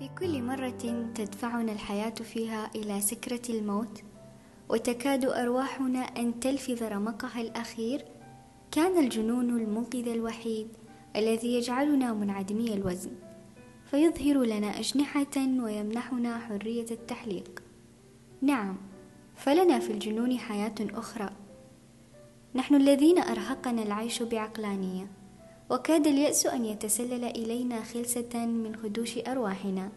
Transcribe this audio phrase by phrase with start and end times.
[0.00, 4.02] في كل مرة تدفعنا الحياة فيها إلى سكرة الموت
[4.68, 8.04] وتكاد أرواحنا أن تلفظ رمقها الأخير
[8.72, 10.68] كان الجنون المنقذ الوحيد
[11.16, 13.10] الذي يجعلنا منعدمي الوزن
[13.90, 17.62] فيظهر لنا أجنحة ويمنحنا حرية التحليق.
[18.42, 18.76] نعم
[19.36, 21.30] فلنا في الجنون حياة أخرى.
[22.54, 25.19] نحن الذين أرهقنا العيش بعقلانية.
[25.70, 29.90] وكاد اليأس أن يتسلل إلينا خلسة من خدوش أرواحنا.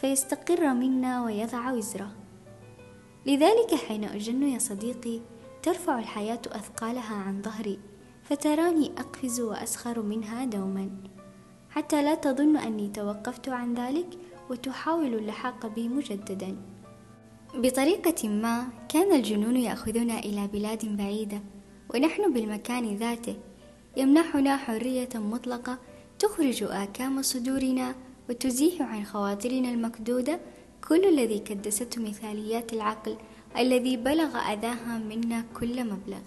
[0.00, 2.12] فيستقر منا ويضع وزره.
[3.26, 5.20] لذلك حين أجن يا صديقي
[5.62, 7.78] ترفع الحياة أثقالها عن ظهري
[8.22, 10.90] فتراني أقفز وأسخر منها دوما.
[11.70, 14.08] حتى لا تظن أني توقفت عن ذلك
[14.50, 16.56] وتحاول اللحاق بي مجددا.
[17.54, 21.40] بطريقة ما كان الجنون يأخذنا إلى بلاد بعيدة
[21.94, 23.36] ونحن بالمكان ذاته
[23.96, 25.78] يمنحنا حرية مطلقة
[26.18, 27.94] تخرج آكام صدورنا
[28.28, 30.40] وتزيح عن خواطرنا المكدودة.
[30.88, 33.16] كل الذي كدسته مثاليات العقل
[33.58, 36.22] الذي بلغ أذاها منا كل مبلغ.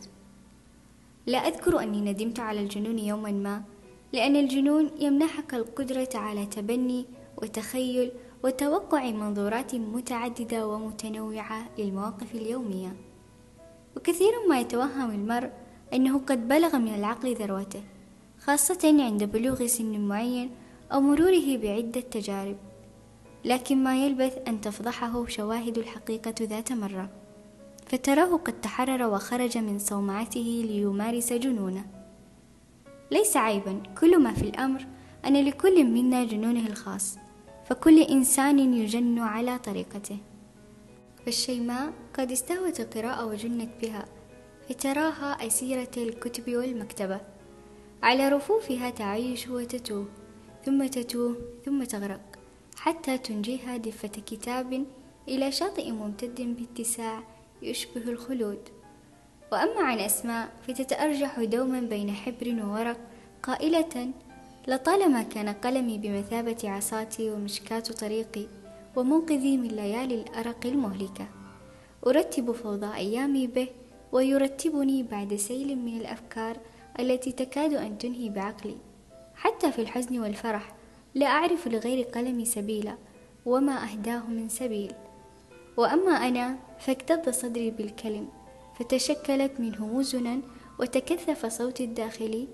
[1.28, 3.64] لا أذكر أني ندمت على الجنون يوما ما
[4.14, 7.06] لأن الجنون يمنحك القدرة على تبني
[7.38, 8.12] وتخيل
[8.44, 12.96] وتوقع منظورات متعددة ومتنوعة للمواقف اليومية.
[13.98, 15.52] وكثيرا ما يتوهم المرء
[15.94, 17.84] أنه قد بلغ من العقل ذروته
[18.40, 20.50] خاصة عند بلوغ سن معين
[20.92, 22.58] أو مروره بعدة تجارب
[23.46, 27.10] لكن ما يلبث أن تفضحه شواهد الحقيقة ذات مرة
[27.88, 31.86] فتراه قد تحرر وخرج من صومعته ليمارس جنونه.
[33.12, 34.86] ليس عيبا كل ما في الأمر
[35.26, 37.18] أن لكل منا جنونه الخاص
[37.70, 40.18] فكل إنسان يجن على طريقته.
[41.26, 44.06] فالشيماء قد استهوت القراءة وجنت بها
[44.70, 47.20] فتراها أسيرة الكتب والمكتبة.
[48.04, 50.06] على رفوفها تعيش وتتوه
[50.66, 52.22] ثم تتوه ثم تغرق
[52.76, 54.86] حتى تنجيها دفة كتاب
[55.28, 57.24] إلى شاطئ ممتد باتساع
[57.62, 58.60] يشبه الخلود.
[59.52, 62.98] وأما عن أسماء فتتأرجح دوما بين حبر وورق
[63.44, 64.12] قائلة
[64.68, 68.46] لطالما كان قلمي بمثابة عصاتي ومشكاة طريقي
[68.96, 71.28] ومنقذي من ليالي الأرق المهلكة
[72.08, 73.68] أرتب فوضى أيامي به
[74.12, 76.58] ويرتبني بعد سيل من الأفكار
[77.00, 78.78] التي تكاد أن تنهي بعقلي.
[79.36, 80.76] حتى في الحزن والفرح
[81.16, 82.96] لا أعرف لغير قلمي سبيلا
[83.46, 84.94] وما أهداه من سبيل.
[85.78, 88.30] وأما أنا فاكتظ صدري بالكلم
[88.80, 90.40] فتشكلت منه مزنا
[90.80, 92.48] وتكثف صوتي الداخلي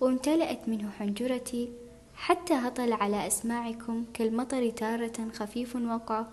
[0.00, 1.68] وامتلأت منه حنجرتي
[2.14, 6.28] حتى هطل على أسماعكم كالمطر تارة خفيف وقعه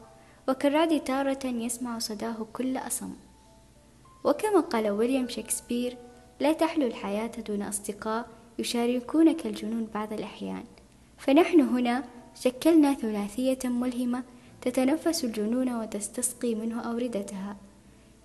[0.49, 3.13] وكالرعد تارة يسمع صداه كل أصم.
[4.23, 5.97] وكما قال ويليام شكسبير
[6.39, 8.27] لا تحلو الحياة دون أصدقاء
[8.59, 10.63] يشاركونك الجنون بعض الأحيان.
[11.17, 12.03] فنحن هنا
[12.35, 14.23] شكلنا ثلاثية ملهمة
[14.61, 17.57] تتنفس الجنون وتستسقي منه أوردتها.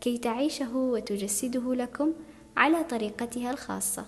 [0.00, 2.12] كي تعيشه وتجسده لكم
[2.56, 4.06] على طريقتها الخاصة.